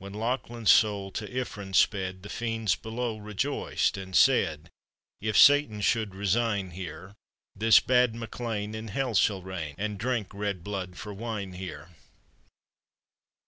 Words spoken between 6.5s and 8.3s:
here, This bad